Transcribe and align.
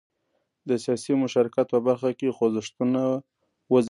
د 0.67 0.69
سیاسي 0.83 1.13
مشارکت 1.23 1.65
په 1.73 1.79
برخه 1.87 2.09
کې 2.19 2.35
خوځښتونه 2.37 3.01
وځپل 3.73 3.83
شول. 3.83 3.89